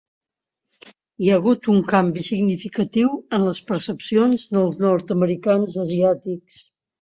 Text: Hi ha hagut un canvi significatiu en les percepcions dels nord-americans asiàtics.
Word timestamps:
Hi 1.25 1.27
ha 1.27 1.35
hagut 1.41 1.67
un 1.73 1.81
canvi 1.91 2.23
significatiu 2.27 3.11
en 3.39 3.45
les 3.49 3.59
percepcions 3.69 4.47
dels 4.57 4.81
nord-americans 4.87 5.77
asiàtics. 5.87 6.59